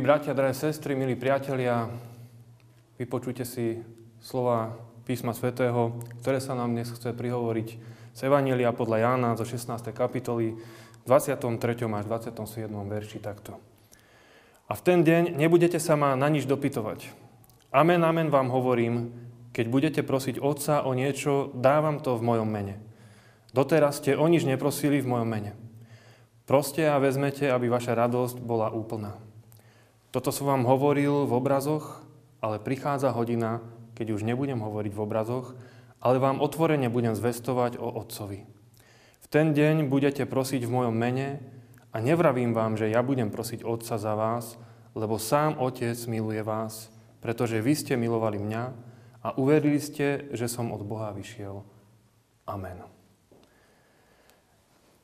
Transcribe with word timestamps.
Milí 0.00 0.16
bratia, 0.16 0.32
drahé 0.32 0.56
sestry, 0.56 0.96
milí 0.96 1.12
priatelia, 1.12 1.84
vypočujte 2.96 3.44
si 3.44 3.84
slova 4.16 4.72
písma 5.04 5.36
svätého, 5.36 6.00
ktoré 6.24 6.40
sa 6.40 6.56
nám 6.56 6.72
dnes 6.72 6.88
chce 6.88 7.12
prihovoriť 7.12 7.68
z 8.16 8.20
Evanielia 8.24 8.72
podľa 8.72 8.96
Jána 8.96 9.36
zo 9.36 9.44
16. 9.44 9.92
kapitoly 9.92 10.56
23. 11.04 11.36
až 11.84 12.04
27. 12.08 12.32
verši 12.72 13.20
takto. 13.20 13.60
A 14.64 14.72
v 14.72 14.80
ten 14.80 15.04
deň 15.04 15.36
nebudete 15.36 15.76
sa 15.76 16.00
ma 16.00 16.16
na 16.16 16.32
nič 16.32 16.48
dopytovať. 16.48 17.12
Amen, 17.68 18.00
amen 18.00 18.32
vám 18.32 18.48
hovorím, 18.48 19.12
keď 19.52 19.66
budete 19.68 20.00
prosiť 20.00 20.40
Otca 20.40 20.80
o 20.88 20.96
niečo, 20.96 21.52
dávam 21.52 22.00
to 22.00 22.16
v 22.16 22.24
mojom 22.24 22.48
mene. 22.48 22.80
Doteraz 23.52 24.00
ste 24.00 24.16
o 24.16 24.24
nič 24.24 24.48
neprosili 24.48 25.04
v 25.04 25.12
mojom 25.12 25.28
mene. 25.28 25.52
Proste 26.48 26.88
a 26.88 26.96
vezmete, 26.96 27.52
aby 27.52 27.68
vaša 27.68 27.92
radosť 27.92 28.40
bola 28.40 28.72
úplná. 28.72 29.28
Toto 30.10 30.34
som 30.34 30.50
vám 30.50 30.66
hovoril 30.66 31.26
v 31.26 31.32
obrazoch, 31.38 32.02
ale 32.42 32.58
prichádza 32.58 33.14
hodina, 33.14 33.62
keď 33.94 34.18
už 34.18 34.26
nebudem 34.26 34.58
hovoriť 34.58 34.90
v 34.90 35.02
obrazoch, 35.06 35.54
ale 36.02 36.18
vám 36.18 36.42
otvorene 36.42 36.90
budem 36.90 37.14
zvestovať 37.14 37.78
o 37.78 37.86
Otcovi. 37.86 38.42
V 39.20 39.26
ten 39.30 39.54
deň 39.54 39.86
budete 39.86 40.26
prosiť 40.26 40.66
v 40.66 40.74
mojom 40.74 40.96
mene 40.96 41.38
a 41.94 42.02
nevravím 42.02 42.50
vám, 42.50 42.74
že 42.74 42.90
ja 42.90 43.06
budem 43.06 43.30
prosiť 43.30 43.62
Otca 43.62 44.02
za 44.02 44.18
vás, 44.18 44.58
lebo 44.98 45.20
sám 45.20 45.62
Otec 45.62 45.94
miluje 46.10 46.42
vás, 46.42 46.90
pretože 47.22 47.62
vy 47.62 47.72
ste 47.78 47.94
milovali 47.94 48.42
mňa 48.42 48.62
a 49.22 49.28
uverili 49.38 49.78
ste, 49.78 50.26
že 50.34 50.50
som 50.50 50.74
od 50.74 50.82
Boha 50.82 51.14
vyšiel. 51.14 51.62
Amen. 52.50 52.99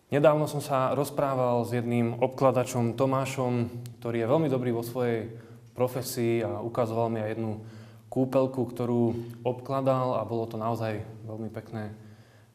Nedávno 0.07 0.47
som 0.47 0.63
sa 0.63 0.95
rozprával 0.95 1.67
s 1.67 1.75
jedným 1.75 2.23
obkladačom 2.23 2.95
Tomášom, 2.95 3.67
ktorý 3.99 4.23
je 4.23 4.31
veľmi 4.31 4.47
dobrý 4.47 4.71
vo 4.71 4.87
svojej 4.87 5.35
profesii 5.75 6.47
a 6.47 6.63
ukazoval 6.63 7.11
mi 7.11 7.19
aj 7.19 7.35
jednu 7.35 7.67
kúpelku, 8.07 8.71
ktorú 8.71 9.19
obkladal 9.43 10.15
a 10.15 10.23
bolo 10.23 10.47
to 10.47 10.63
naozaj 10.63 11.03
veľmi 11.27 11.51
pekné 11.51 11.91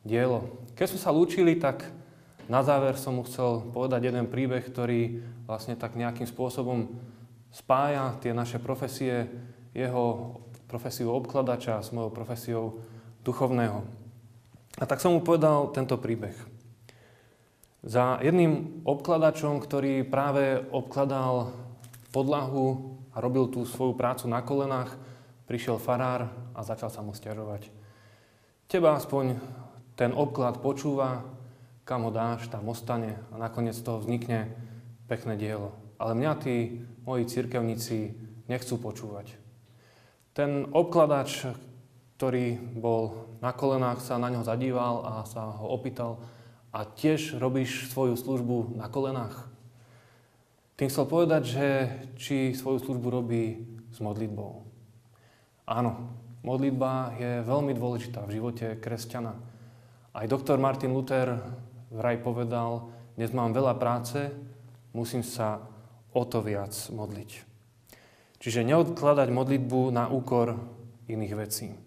dielo. 0.08 0.48
Keď 0.80 0.96
sme 0.96 1.00
sa 1.04 1.12
lúčili, 1.12 1.60
tak 1.60 1.92
na 2.48 2.64
záver 2.64 2.96
som 2.96 3.20
mu 3.20 3.28
chcel 3.28 3.68
povedať 3.76 4.08
jeden 4.08 4.32
príbeh, 4.32 4.64
ktorý 4.64 5.20
vlastne 5.44 5.76
tak 5.76 6.00
nejakým 6.00 6.32
spôsobom 6.32 6.88
spája 7.52 8.16
tie 8.24 8.32
naše 8.32 8.64
profesie, 8.64 9.28
jeho 9.76 10.40
profesiu 10.72 11.12
obkladača 11.12 11.84
s 11.84 11.92
mojou 11.92 12.16
profesiou 12.16 12.80
duchovného. 13.28 13.84
A 14.80 14.88
tak 14.88 15.04
som 15.04 15.12
mu 15.12 15.20
povedal 15.20 15.68
tento 15.76 16.00
príbeh. 16.00 16.61
Za 17.82 18.22
jedným 18.22 18.86
obkladačom, 18.86 19.58
ktorý 19.58 20.06
práve 20.06 20.62
obkladal 20.70 21.50
podlahu 22.14 22.94
a 23.10 23.18
robil 23.18 23.50
tú 23.50 23.66
svoju 23.66 23.98
prácu 23.98 24.30
na 24.30 24.46
kolenách, 24.46 24.94
prišiel 25.50 25.82
farár 25.82 26.30
a 26.54 26.62
začal 26.62 26.94
sa 26.94 27.02
mu 27.02 27.18
stiažovať. 27.18 27.74
Teba 28.70 28.94
aspoň 28.94 29.42
ten 29.98 30.14
obklad 30.14 30.62
počúva, 30.62 31.26
kam 31.82 32.06
ho 32.06 32.12
dáš, 32.14 32.48
tam 32.54 32.70
ostane 32.70 33.18
a 33.34 33.42
nakoniec 33.42 33.74
z 33.74 33.84
toho 33.84 33.98
vznikne 34.00 34.54
pekné 35.10 35.36
dielo. 35.36 35.74
Ale 35.98 36.14
mňa 36.14 36.34
tí 36.38 36.86
moji 37.02 37.26
cirkevníci 37.26 38.14
nechcú 38.46 38.78
počúvať. 38.78 39.36
Ten 40.38 40.70
obkladač, 40.72 41.50
ktorý 42.16 42.62
bol 42.78 43.28
na 43.42 43.52
kolenách, 43.52 44.06
sa 44.06 44.22
na 44.22 44.30
ňo 44.30 44.46
zadíval 44.46 45.02
a 45.02 45.14
sa 45.26 45.50
ho 45.50 45.66
opýtal, 45.68 46.22
a 46.72 46.88
tiež 46.88 47.36
robíš 47.36 47.92
svoju 47.92 48.16
službu 48.16 48.80
na 48.80 48.88
kolenách. 48.88 49.52
Tým 50.80 50.88
chcel 50.88 51.06
povedať, 51.06 51.42
že 51.46 51.66
či 52.18 52.58
svoju 52.58 52.82
službu 52.82 53.08
robí 53.12 53.60
s 53.92 54.00
modlitbou. 54.02 54.66
Áno, 55.68 56.10
modlitba 56.42 57.16
je 57.20 57.32
veľmi 57.46 57.76
dôležitá 57.76 58.26
v 58.26 58.40
živote 58.40 58.80
kresťana. 58.80 59.36
Aj 60.12 60.26
doktor 60.26 60.58
Martin 60.58 60.96
Luther 60.96 61.38
vraj 61.92 62.18
povedal, 62.24 62.90
dnes 63.20 63.36
mám 63.36 63.52
veľa 63.52 63.76
práce, 63.78 64.32
musím 64.96 65.22
sa 65.22 65.62
o 66.16 66.24
to 66.24 66.40
viac 66.40 66.74
modliť. 66.90 67.32
Čiže 68.42 68.66
neodkladať 68.66 69.30
modlitbu 69.30 69.94
na 69.94 70.10
úkor 70.10 70.58
iných 71.06 71.34
vecí. 71.38 71.78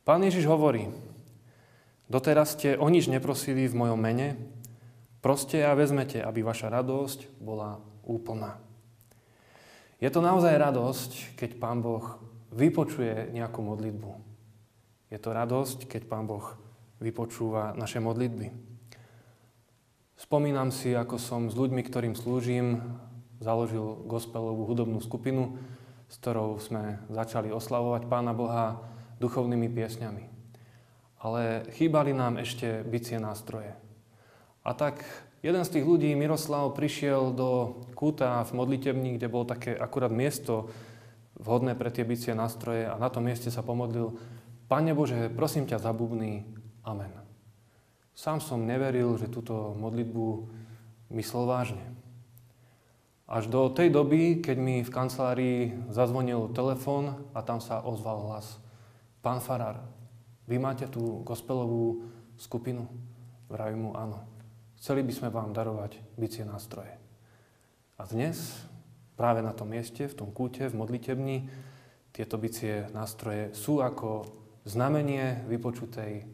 Pán 0.00 0.24
Ježiš 0.24 0.48
hovorí, 0.48 0.88
Doteraz 2.10 2.58
ste 2.58 2.74
o 2.74 2.90
nič 2.90 3.06
neprosili 3.06 3.70
v 3.70 3.78
mojom 3.86 3.94
mene, 3.94 4.34
proste 5.22 5.62
a 5.62 5.78
vezmete, 5.78 6.18
aby 6.18 6.42
vaša 6.42 6.66
radosť 6.66 7.38
bola 7.38 7.78
úplná. 8.02 8.58
Je 10.02 10.10
to 10.10 10.18
naozaj 10.18 10.50
radosť, 10.58 11.38
keď 11.38 11.50
Pán 11.62 11.78
Boh 11.78 12.18
vypočuje 12.50 13.30
nejakú 13.30 13.62
modlitbu. 13.62 14.10
Je 15.06 15.18
to 15.22 15.30
radosť, 15.30 15.86
keď 15.86 16.02
Pán 16.10 16.26
Boh 16.26 16.58
vypočúva 16.98 17.78
naše 17.78 18.02
modlitby. 18.02 18.50
Spomínam 20.18 20.74
si, 20.74 20.90
ako 20.90 21.14
som 21.14 21.46
s 21.46 21.54
ľuďmi, 21.54 21.86
ktorým 21.86 22.18
slúžim, 22.18 22.82
založil 23.38 24.02
gospelovú 24.10 24.66
hudobnú 24.66 24.98
skupinu, 24.98 25.62
s 26.10 26.18
ktorou 26.18 26.58
sme 26.58 26.98
začali 27.06 27.54
oslavovať 27.54 28.10
Pána 28.10 28.34
Boha 28.34 28.82
duchovnými 29.22 29.70
piesňami 29.70 30.29
ale 31.20 31.68
chýbali 31.76 32.16
nám 32.16 32.40
ešte 32.40 32.80
bicie 32.88 33.20
nástroje. 33.20 33.76
A 34.64 34.72
tak 34.72 35.04
jeden 35.44 35.60
z 35.60 35.72
tých 35.76 35.84
ľudí, 35.84 36.08
Miroslav, 36.16 36.72
prišiel 36.72 37.36
do 37.36 37.80
kúta 37.92 38.40
v 38.48 38.56
modlitebni, 38.56 39.20
kde 39.20 39.28
bolo 39.28 39.44
také 39.44 39.76
akurát 39.76 40.12
miesto 40.12 40.72
vhodné 41.36 41.76
pre 41.76 41.92
tie 41.92 42.08
bicie 42.08 42.32
nástroje 42.32 42.88
a 42.88 42.96
na 42.96 43.12
tom 43.12 43.28
mieste 43.28 43.52
sa 43.52 43.60
pomodlil 43.60 44.16
Pane 44.70 44.94
Bože, 44.94 45.28
prosím 45.34 45.66
ťa, 45.66 45.82
zabubný. 45.82 46.46
Amen. 46.86 47.10
Sám 48.14 48.38
som 48.38 48.68
neveril, 48.68 49.16
že 49.18 49.32
túto 49.32 49.74
modlitbu 49.74 50.46
myslel 51.10 51.44
vážne. 51.48 51.84
Až 53.26 53.46
do 53.50 53.66
tej 53.70 53.90
doby, 53.90 54.42
keď 54.42 54.56
mi 54.58 54.82
v 54.82 54.90
kancelárii 54.90 55.58
zazvonil 55.90 56.50
telefón 56.54 57.30
a 57.34 57.42
tam 57.42 57.58
sa 57.58 57.82
ozval 57.82 58.30
hlas. 58.30 58.58
Pán 59.22 59.42
Farár, 59.42 59.82
vy 60.48 60.56
máte 60.56 60.88
tú 60.88 61.24
gospelovú 61.26 62.08
skupinu? 62.40 62.88
Vravím 63.50 63.90
mu 63.90 63.92
áno. 63.98 64.22
Chceli 64.80 65.04
by 65.04 65.12
sme 65.12 65.28
vám 65.28 65.52
darovať 65.52 66.00
bicie 66.16 66.46
nástroje. 66.46 66.96
A 68.00 68.08
dnes, 68.08 68.64
práve 69.12 69.44
na 69.44 69.52
tom 69.52 69.68
mieste, 69.68 70.08
v 70.08 70.16
tom 70.16 70.32
kúte, 70.32 70.64
v 70.70 70.78
modlitebni, 70.78 71.52
tieto 72.16 72.40
bicie 72.40 72.88
nástroje 72.96 73.52
sú 73.52 73.84
ako 73.84 74.24
znamenie 74.64 75.44
vypočutej 75.44 76.24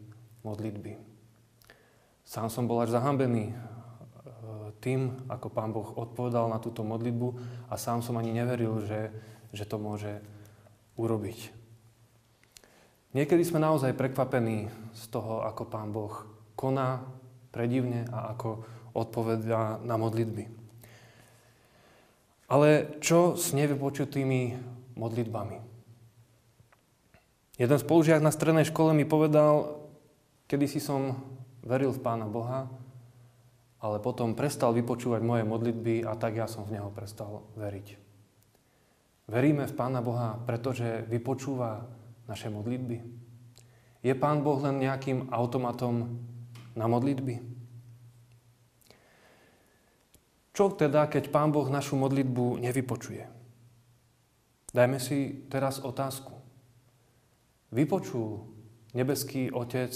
modlitby. 0.47 0.95
Sám 2.27 2.51
som 2.51 2.71
bol 2.71 2.83
až 2.83 2.95
zahambený 2.95 3.51
e, 3.51 3.55
tým, 4.83 5.27
ako 5.27 5.47
Pán 5.51 5.71
Boh 5.71 5.95
odpovedal 5.95 6.47
na 6.51 6.59
túto 6.59 6.87
modlitbu 6.87 7.29
a 7.71 7.75
sám 7.75 8.03
som 8.03 8.19
ani 8.19 8.35
neveril, 8.35 8.83
že, 8.83 9.11
že 9.51 9.67
to 9.67 9.79
môže 9.79 10.23
urobiť. 10.99 11.66
Niekedy 13.17 13.49
sme 13.49 13.65
naozaj 13.65 13.97
prekvapení 13.97 14.69
z 14.93 15.03
toho, 15.09 15.41
ako 15.41 15.65
Pán 15.73 15.89
Boh 15.89 16.13
koná 16.53 17.01
predivne 17.49 18.05
a 18.13 18.37
ako 18.37 18.61
odpovedá 18.93 19.81
na 19.81 19.97
modlitby. 19.97 20.45
Ale 22.53 23.01
čo 23.01 23.33
s 23.33 23.57
nevypočutými 23.57 24.41
modlitbami? 25.01 25.57
Jeden 27.57 27.79
spolužiak 27.81 28.21
na 28.21 28.29
strednej 28.29 28.69
škole 28.69 28.93
mi 28.93 29.09
povedal, 29.09 29.81
kedy 30.45 30.69
si 30.69 30.77
som 30.77 31.17
veril 31.65 31.97
v 31.97 32.05
Pána 32.05 32.29
Boha, 32.29 32.69
ale 33.81 33.97
potom 33.97 34.37
prestal 34.37 34.77
vypočúvať 34.77 35.25
moje 35.25 35.49
modlitby 35.49 36.05
a 36.05 36.21
tak 36.21 36.37
ja 36.37 36.45
som 36.45 36.69
v 36.69 36.77
Neho 36.77 36.93
prestal 36.93 37.49
veriť. 37.57 37.97
Veríme 39.33 39.65
v 39.65 39.73
Pána 39.73 40.05
Boha, 40.05 40.37
pretože 40.37 41.01
vypočúva 41.09 41.96
naše 42.27 42.51
modlitby? 42.51 43.03
Je 44.07 44.15
Pán 44.15 44.43
Boh 44.47 44.63
len 44.63 44.83
nejakým 44.83 45.35
automatom 45.35 46.23
na 46.79 46.87
modlitby? 46.87 47.43
Čo 50.55 50.73
teda, 50.73 51.11
keď 51.11 51.29
Pán 51.35 51.51
Boh 51.51 51.67
našu 51.69 51.99
modlitbu 51.99 52.63
nevypočuje? 52.63 53.25
Dajme 54.73 55.01
si 55.01 55.49
teraz 55.49 55.81
otázku. 55.81 56.37
Vypočul 57.73 58.47
nebeský 58.97 59.53
Otec 59.53 59.93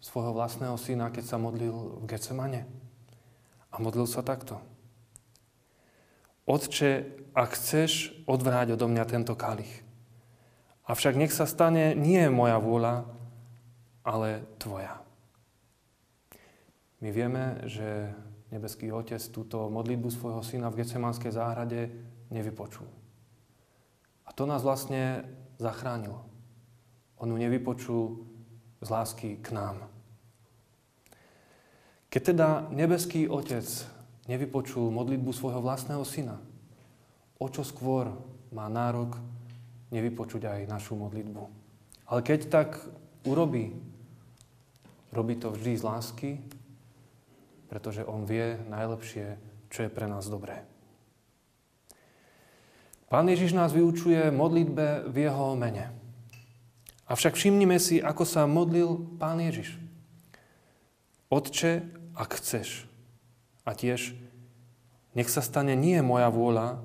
svojho 0.00 0.32
vlastného 0.32 0.76
syna, 0.80 1.12
keď 1.12 1.24
sa 1.24 1.36
modlil 1.36 2.00
v 2.00 2.04
Getsemane? 2.08 2.64
A 3.70 3.76
modlil 3.76 4.08
sa 4.08 4.24
takto. 4.24 4.62
Otče, 6.48 7.04
ak 7.36 7.54
chceš, 7.54 8.16
odvráť 8.24 8.74
odo 8.74 8.88
mňa 8.88 9.04
tento 9.06 9.36
kalich. 9.36 9.70
Avšak 10.88 11.18
nech 11.18 11.34
sa 11.34 11.44
stane 11.44 11.92
nie 11.98 12.24
moja 12.32 12.56
vôľa, 12.56 13.04
ale 14.04 14.46
tvoja. 14.56 15.00
My 17.00 17.08
vieme, 17.12 17.64
že 17.64 18.12
nebeský 18.52 18.92
Otec 18.92 19.20
túto 19.32 19.72
modlitbu 19.72 20.08
svojho 20.12 20.42
syna 20.44 20.68
v 20.68 20.84
Getsemanskej 20.84 21.32
záhrade 21.32 21.88
nevypočul. 22.28 22.88
A 24.28 24.30
to 24.36 24.44
nás 24.44 24.60
vlastne 24.60 25.24
zachránilo. 25.56 26.22
On 27.20 27.28
ju 27.28 27.36
nevypočul 27.36 28.24
z 28.80 28.88
lásky 28.88 29.40
k 29.40 29.48
nám. 29.52 29.88
Keď 32.10 32.22
teda 32.34 32.48
nebeský 32.74 33.30
Otec 33.30 33.64
nevypočul 34.26 34.90
modlitbu 34.90 35.30
svojho 35.30 35.62
vlastného 35.62 36.02
syna, 36.02 36.42
o 37.38 37.46
čo 37.48 37.62
skôr 37.62 38.10
má 38.50 38.66
nárok 38.66 39.16
nevypočuť 39.90 40.42
aj 40.46 40.70
našu 40.70 40.94
modlitbu. 40.98 41.42
Ale 42.10 42.20
keď 42.22 42.40
tak 42.50 42.78
urobí, 43.26 43.74
robí 45.14 45.34
to 45.38 45.54
vždy 45.54 45.72
z 45.78 45.82
lásky, 45.86 46.30
pretože 47.70 48.02
on 48.02 48.26
vie 48.26 48.58
najlepšie, 48.66 49.38
čo 49.70 49.86
je 49.86 49.90
pre 49.90 50.10
nás 50.10 50.26
dobré. 50.26 50.66
Pán 53.10 53.26
Ježiš 53.26 53.54
nás 53.54 53.74
vyučuje 53.74 54.30
modlitbe 54.30 55.10
v 55.10 55.16
jeho 55.26 55.58
mene. 55.58 55.90
Avšak 57.10 57.34
všimnime 57.34 57.82
si, 57.82 57.98
ako 57.98 58.22
sa 58.22 58.46
modlil 58.46 59.18
Pán 59.18 59.42
Ježiš. 59.42 59.74
Otče, 61.26 61.82
ak 62.14 62.38
chceš. 62.38 62.86
A 63.66 63.74
tiež, 63.74 64.14
nech 65.18 65.26
sa 65.26 65.42
stane 65.42 65.74
nie 65.74 65.98
moja 66.06 66.30
vôľa, 66.30 66.78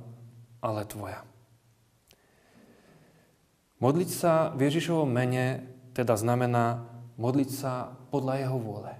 ale 0.65 0.81
tvoja. 0.89 1.21
Modliť 3.85 4.09
sa 4.09 4.49
v 4.57 4.65
Ježišovom 4.65 5.05
mene 5.05 5.61
teda 5.93 6.17
znamená 6.17 6.89
modliť 7.21 7.49
sa 7.53 7.93
podľa 8.09 8.41
jeho 8.41 8.57
vôle. 8.57 8.93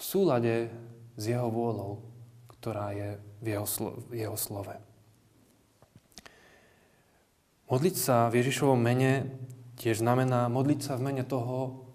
V 0.00 0.02
súlade 0.02 0.72
s 1.20 1.22
jeho 1.28 1.52
vôľou, 1.52 2.00
ktorá 2.56 2.96
je 2.96 3.20
v 3.44 3.46
jeho, 3.52 3.68
slo- 3.68 4.00
v 4.08 4.24
jeho 4.24 4.36
slove. 4.40 4.72
Modliť 7.68 7.96
sa 8.00 8.32
v 8.32 8.40
Ježišovom 8.40 8.80
mene 8.80 9.28
tiež 9.76 10.00
znamená 10.00 10.48
modliť 10.48 10.80
sa 10.80 10.96
v 10.96 11.12
mene 11.12 11.24
toho, 11.28 11.92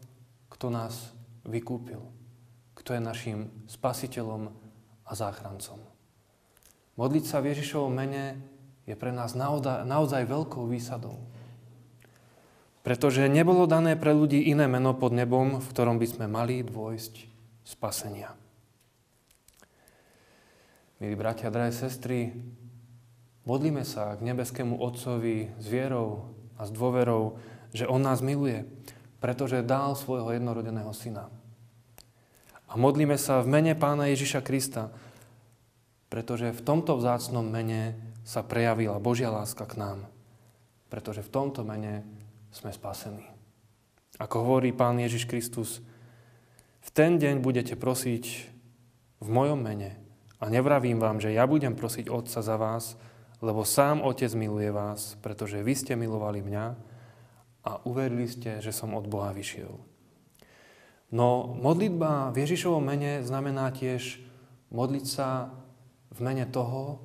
kto 0.53 0.69
nás 0.69 1.17
vykúpil 1.49 2.21
kto 2.81 2.97
je 2.97 3.07
našim 3.07 3.39
spasiteľom 3.69 4.49
a 5.05 5.11
záchrancom. 5.13 5.77
Modliť 6.97 7.25
sa 7.29 7.37
v 7.37 7.53
Ježišovom 7.53 7.93
mene 7.93 8.41
je 8.89 8.97
pre 8.97 9.13
nás 9.13 9.37
naozaj, 9.37 9.85
naozaj 9.85 10.25
veľkou 10.25 10.65
výsadou. 10.65 11.30
Pretože 12.81 13.29
nebolo 13.29 13.69
dané 13.69 13.93
pre 13.93 14.09
ľudí 14.13 14.49
iné 14.49 14.65
meno 14.65 14.97
pod 14.97 15.13
nebom, 15.13 15.61
v 15.61 15.67
ktorom 15.69 16.01
by 16.01 16.07
sme 16.09 16.25
mali 16.25 16.65
dôjsť 16.65 17.13
spasenia. 17.61 18.33
Milí 21.01 21.13
bratia, 21.17 21.53
drahé 21.53 21.73
sestry, 21.73 22.33
modlíme 23.45 23.81
sa 23.85 24.17
k 24.17 24.25
nebeskému 24.25 24.77
Otcovi 24.77 25.49
s 25.57 25.65
vierou 25.65 26.29
a 26.57 26.65
s 26.65 26.71
dôverou, 26.73 27.41
že 27.73 27.89
On 27.89 28.01
nás 28.01 28.21
miluje, 28.21 28.65
pretože 29.21 29.65
dal 29.65 29.93
svojho 29.97 30.33
jednorodeného 30.33 30.93
syna. 30.93 31.29
A 32.69 32.77
modlíme 32.77 33.17
sa 33.17 33.41
v 33.41 33.49
mene 33.49 33.73
Pána 33.77 34.09
Ježiša 34.09 34.41
Krista, 34.41 34.93
pretože 36.09 36.53
v 36.53 36.61
tomto 36.61 36.97
vzácnom 36.97 37.45
mene 37.45 37.97
sa 38.21 38.45
prejavila 38.45 39.01
Božia 39.01 39.33
láska 39.33 39.65
k 39.65 39.81
nám. 39.81 39.99
Pretože 40.93 41.25
v 41.25 41.33
tomto 41.33 41.65
mene 41.65 42.05
sme 42.51 42.69
spasení. 42.75 43.23
Ako 44.19 44.43
hovorí 44.43 44.75
Pán 44.75 44.99
Ježiš 44.99 45.25
Kristus, 45.25 45.79
v 46.81 46.89
ten 46.91 47.17
deň 47.17 47.39
budete 47.39 47.79
prosiť 47.79 48.25
v 49.23 49.27
mojom 49.31 49.57
mene 49.57 49.97
a 50.41 50.49
nevravím 50.51 50.99
vám, 50.99 51.23
že 51.23 51.31
ja 51.31 51.47
budem 51.47 51.73
prosiť 51.73 52.11
Otca 52.11 52.43
za 52.43 52.55
vás, 52.59 52.99
lebo 53.41 53.65
sám 53.65 54.03
Otec 54.03 54.29
miluje 54.37 54.69
vás, 54.69 55.17
pretože 55.23 55.63
vy 55.63 55.73
ste 55.73 55.93
milovali 55.97 56.45
mňa 56.45 56.65
a 57.61 57.71
uverili 57.85 58.25
ste, 58.25 58.61
že 58.61 58.73
som 58.73 58.93
od 58.93 59.05
Boha 59.05 59.33
vyšiel. 59.33 59.73
No 61.11 61.57
modlitba 61.59 62.31
v 62.31 62.45
Ježišovom 62.45 62.81
mene 62.81 63.21
znamená 63.21 63.69
tiež 63.73 64.23
modliť 64.71 65.05
sa 65.05 65.51
v 66.11 66.19
mene 66.23 66.47
toho, 66.47 67.03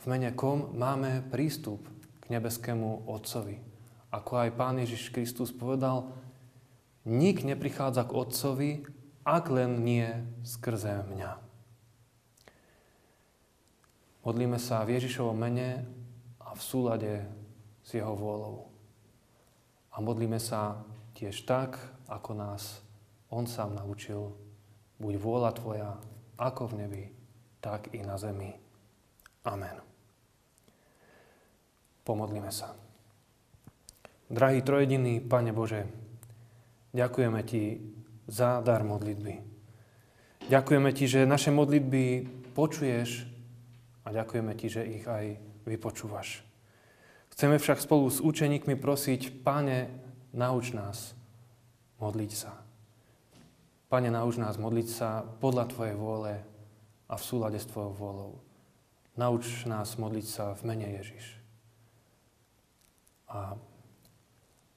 v 0.00 0.04
mene 0.06 0.30
kom 0.36 0.72
máme 0.76 1.24
prístup 1.32 1.84
k 2.24 2.24
nebeskému 2.32 3.08
Otcovi. 3.08 3.73
Ako 4.14 4.46
aj 4.46 4.54
Pán 4.54 4.78
Ježiš 4.78 5.10
Kristus 5.10 5.50
povedal, 5.50 6.06
nik 7.02 7.42
neprichádza 7.42 8.06
k 8.06 8.14
Otcovi, 8.14 8.70
ak 9.26 9.50
len 9.50 9.82
nie 9.82 10.06
skrze 10.46 11.02
mňa. 11.10 11.42
Modlíme 14.22 14.56
sa 14.62 14.86
v 14.86 14.94
Ježišovom 14.96 15.34
mene 15.34 15.82
a 16.38 16.54
v 16.54 16.62
súlade 16.62 17.12
s 17.82 17.90
Jeho 17.90 18.14
vôľou. 18.14 18.70
A 19.90 19.98
modlíme 19.98 20.38
sa 20.38 20.78
tiež 21.18 21.42
tak, 21.42 21.76
ako 22.06 22.38
nás 22.38 22.86
on 23.34 23.50
sám 23.50 23.74
naučil, 23.74 24.30
buď 25.02 25.14
vôľa 25.18 25.50
Tvoja, 25.58 25.90
ako 26.38 26.70
v 26.70 26.74
nebi, 26.86 27.04
tak 27.58 27.90
i 27.90 28.00
na 28.06 28.14
zemi. 28.14 28.54
Amen. 29.42 29.82
Pomodlíme 32.06 32.54
sa. 32.54 32.83
Drahý 34.32 34.64
trojediný 34.64 35.20
Pane 35.20 35.52
Bože, 35.52 35.84
ďakujeme 36.96 37.40
Ti 37.44 37.76
za 38.24 38.64
dar 38.64 38.80
modlitby. 38.80 39.34
Ďakujeme 40.48 40.90
Ti, 40.96 41.04
že 41.04 41.20
naše 41.28 41.52
modlitby 41.52 42.04
počuješ 42.56 43.28
a 44.04 44.08
ďakujeme 44.12 44.52
Ti, 44.56 44.66
že 44.68 44.82
ich 44.88 45.04
aj 45.04 45.36
vypočúvaš. 45.68 46.40
Chceme 47.36 47.60
však 47.60 47.84
spolu 47.84 48.08
s 48.08 48.24
učeníkmi 48.24 48.80
prosiť, 48.80 49.44
Pane, 49.44 49.92
nauč 50.32 50.72
nás 50.72 51.12
modliť 52.00 52.32
sa. 52.32 52.64
Pane, 53.92 54.08
nauč 54.08 54.40
nás 54.40 54.56
modliť 54.56 54.88
sa 54.88 55.20
podľa 55.20 55.68
Tvojej 55.68 55.96
vôle 56.00 56.40
a 57.08 57.14
v 57.14 57.22
súlade 57.22 57.60
s 57.60 57.68
Tvojou 57.68 57.92
vôľou. 57.92 58.32
Nauč 59.20 59.68
nás 59.68 59.94
modliť 60.00 60.26
sa 60.26 60.56
v 60.56 60.62
mene 60.64 60.88
Ježiš. 60.96 61.36
A 63.28 63.60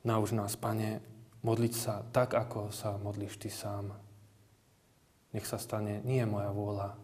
nauč 0.07 0.31
nás, 0.31 0.55
Pane, 0.55 1.03
modliť 1.43 1.73
sa 1.75 1.99
tak, 2.15 2.31
ako 2.31 2.71
sa 2.71 2.95
modlíš 2.95 3.35
Ty 3.43 3.49
sám. 3.51 3.85
Nech 5.35 5.43
sa 5.43 5.59
stane 5.59 5.99
nie 6.07 6.23
moja 6.23 6.47
vôľa, 6.55 6.95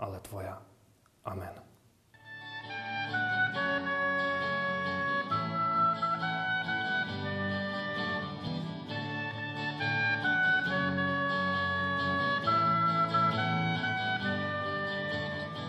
ale 0.00 0.16
Tvoja. 0.24 0.56
Amen. 1.28 1.52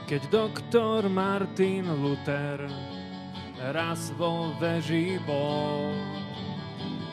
Keď 0.07 0.27
doktor 0.27 1.07
Martin 1.07 1.87
Luther 1.87 2.67
raz 3.71 4.11
vo 4.19 4.51
veži 4.59 5.15
bol, 5.23 6.20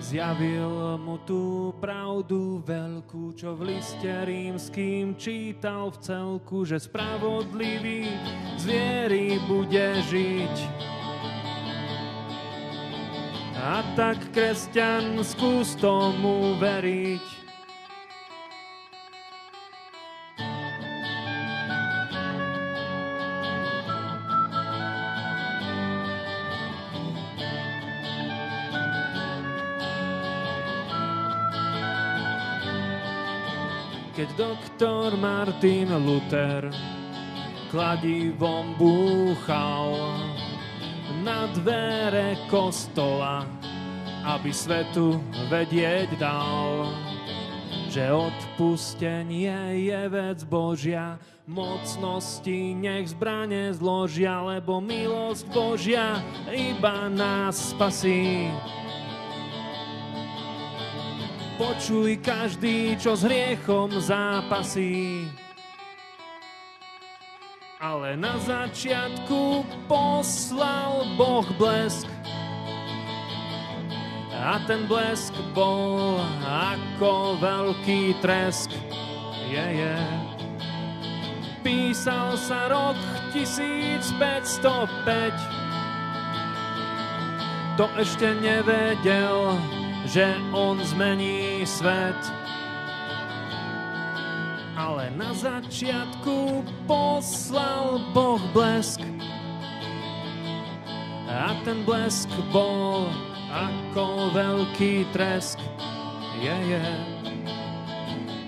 Zjavil 0.05 1.01
mu 1.01 1.17
tú 1.25 1.73
pravdu 1.81 2.61
veľkú, 2.61 3.33
čo 3.33 3.57
v 3.57 3.73
liste 3.73 4.13
rímským 4.29 5.17
čítal 5.17 5.89
v 5.93 6.01
celku, 6.05 6.69
že 6.69 6.77
spravodlivý 6.77 8.13
zviery 8.61 9.41
bude 9.49 9.97
žiť 10.13 10.57
a 13.65 13.81
tak 13.97 14.21
kresťan 14.37 15.25
skús 15.25 15.73
tomu 15.81 16.53
veriť. 16.61 17.44
Keď 34.15 34.31
doktor 34.39 35.19
Martin 35.19 35.91
Luther 36.07 36.71
kladivom 37.75 38.79
búchal, 38.79 39.91
na 41.27 41.51
dvere 41.51 42.39
kostola, 42.47 43.43
aby 44.23 44.55
svetu 44.55 45.19
vedieť 45.51 46.15
dal, 46.15 46.95
že 47.91 48.07
odpustenie 48.15 49.83
je 49.83 50.03
vec 50.07 50.39
Božia, 50.47 51.19
mocnosti 51.51 52.71
nech 52.71 53.11
zbrane 53.11 53.75
zložia, 53.75 54.39
lebo 54.47 54.79
milosť 54.79 55.45
Božia 55.51 56.23
iba 56.55 57.11
nás 57.11 57.75
spasí. 57.75 58.47
Počuj 61.55 62.19
každý, 62.19 62.99
čo 62.99 63.15
s 63.15 63.23
hriechom 63.23 63.87
zápasí. 64.03 65.31
Ale 67.79 68.19
na 68.19 68.35
začiatku 68.43 69.63
poslal 69.87 71.15
Boh 71.15 71.47
blesk. 71.55 72.11
A 74.35 74.59
ten 74.67 74.91
blesk 74.91 75.31
bol 75.55 76.19
ako 76.43 77.39
veľký 77.39 78.19
tresk. 78.19 78.75
Je, 79.47 79.67
je. 79.79 79.99
Písal 81.63 82.35
sa 82.35 82.67
rok 82.67 82.99
1505. 83.31 84.19
To 87.79 87.87
ešte 87.95 88.27
nevedel, 88.43 89.55
že 90.05 90.37
on 90.53 90.81
zmení 90.85 91.65
svet. 91.67 92.19
Ale 94.75 95.11
na 95.15 95.31
začiatku 95.33 96.67
poslal 96.85 98.03
Boh 98.13 98.43
blesk. 98.53 99.01
A 101.31 101.55
ten 101.65 101.83
blesk 101.87 102.29
bol 102.51 103.09
ako 103.55 104.35
veľký 104.35 105.07
tresk. 105.15 105.63
Je, 106.43 106.57
je. 106.75 106.87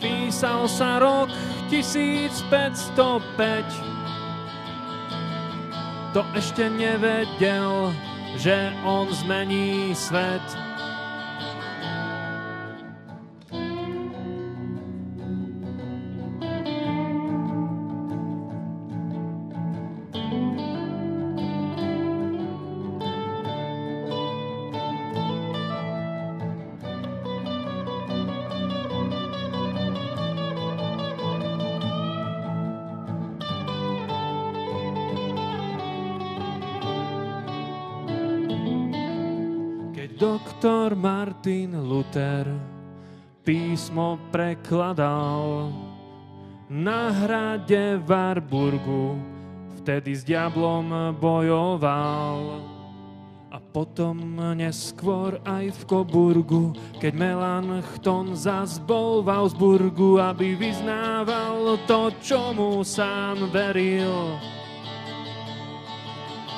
Písal 0.03 0.67
sa 0.67 0.99
rok 0.99 1.31
1505. 1.71 2.51
To 6.15 6.21
ešte 6.35 6.67
nevedel, 6.69 7.95
že 8.35 8.75
on 8.83 9.07
zmení 9.15 9.95
svet. 9.95 10.66
Doktor 40.17 40.97
Martin 40.97 41.77
Luther 41.77 42.49
písmo 43.45 44.17
prekladal 44.33 45.69
na 46.73 47.13
hrade 47.13 48.01
Warburgu, 48.01 49.21
vtedy 49.77 50.17
s 50.17 50.25
diablom 50.25 51.13
bojoval. 51.21 52.65
A 53.53 53.61
potom 53.61 54.17
neskôr 54.57 55.37
aj 55.45 55.69
v 55.69 55.81
Koburgu, 55.85 56.73
keď 56.97 57.13
Melanchthon 57.13 58.33
zas 58.33 58.81
bol 58.81 59.21
v 59.21 59.37
Augsburgu, 59.37 60.17
aby 60.17 60.57
vyznával 60.57 61.77
to, 61.85 62.09
čo 62.25 62.57
mu 62.57 62.81
sám 62.81 63.53
veril 63.53 64.56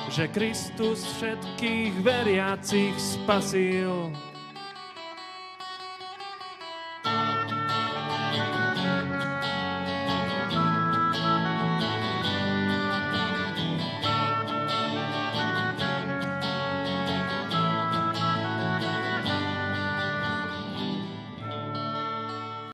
že 0.08 0.28
Kristus 0.32 1.04
všetkých 1.16 2.00
veriacich 2.00 2.96
spasil. 2.96 4.08